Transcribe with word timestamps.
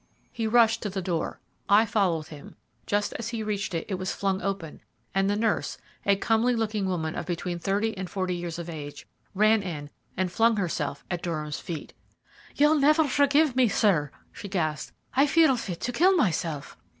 He 0.31 0.47
rushed 0.47 0.81
to 0.81 0.89
the 0.89 0.99
door. 1.03 1.39
I 1.69 1.85
followed 1.85 2.29
him. 2.29 2.55
Just 2.87 3.13
as 3.19 3.29
he 3.29 3.43
reached 3.43 3.75
it, 3.75 3.85
it 3.87 3.99
was 3.99 4.11
flung 4.15 4.41
open, 4.41 4.81
and 5.13 5.29
the 5.29 5.35
nurse, 5.35 5.77
a 6.07 6.15
comely 6.15 6.55
looking 6.55 6.87
woman, 6.87 7.13
of 7.13 7.27
between 7.27 7.59
thirty 7.59 7.95
and 7.95 8.09
forty 8.09 8.35
years 8.35 8.57
of 8.57 8.67
age, 8.67 9.05
ran 9.35 9.61
in 9.61 9.91
and 10.17 10.31
flung 10.31 10.55
herself 10.57 11.05
at 11.11 11.21
Durham's 11.21 11.59
feet. 11.59 11.93
"You'll 12.55 12.79
never 12.79 13.03
forgive 13.07 13.55
me, 13.55 13.67
sir," 13.67 14.09
she 14.33 14.47
gasped. 14.49 14.95
"I 15.13 15.27
feel 15.27 15.55
fit 15.55 15.79
to 15.81 15.91
kill 15.91 16.15
myself." 16.17 16.75